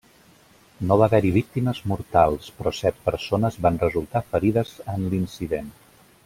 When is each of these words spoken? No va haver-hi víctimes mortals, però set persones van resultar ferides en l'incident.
No 0.91 0.95
va 1.01 1.09
haver-hi 1.11 1.33
víctimes 1.35 1.81
mortals, 1.91 2.49
però 2.61 2.73
set 2.77 3.05
persones 3.11 3.59
van 3.67 3.79
resultar 3.85 4.23
ferides 4.33 4.73
en 4.97 5.07
l'incident. 5.13 5.71